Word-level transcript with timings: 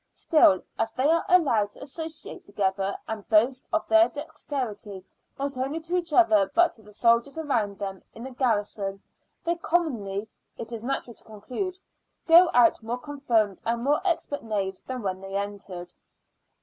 Still, 0.15 0.63
as 0.79 0.91
they 0.93 1.07
are 1.11 1.23
allowed 1.29 1.73
to 1.73 1.81
associate 1.83 2.43
together, 2.43 2.97
and 3.07 3.29
boast 3.29 3.69
of 3.71 3.87
their 3.87 4.09
dexterity, 4.09 5.05
not 5.37 5.55
only 5.59 5.79
to 5.81 5.95
each 5.95 6.11
other 6.11 6.49
but 6.55 6.73
to 6.73 6.81
the 6.81 6.91
soldiers 6.91 7.37
around 7.37 7.77
them, 7.77 8.01
in 8.15 8.23
the 8.23 8.31
garrison; 8.31 9.03
they 9.45 9.53
commonly, 9.57 10.27
it 10.57 10.71
is 10.71 10.83
natural 10.83 11.13
to 11.13 11.23
conclude, 11.23 11.77
go 12.25 12.49
out 12.55 12.81
more 12.81 12.97
confirmed 12.97 13.61
and 13.63 13.83
more 13.83 14.01
expert 14.03 14.41
knaves 14.41 14.81
than 14.81 15.03
when 15.03 15.21
they 15.21 15.35
entered. 15.35 15.93